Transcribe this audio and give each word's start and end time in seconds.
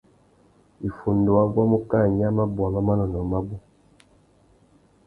Iffundu 0.87 1.29
wa 1.37 1.43
guamú 1.53 1.77
kā 1.89 1.99
nya 2.17 2.27
mabôwa 2.37 2.69
má 2.73 2.81
manônôh 2.87 3.25
mabú. 3.31 3.55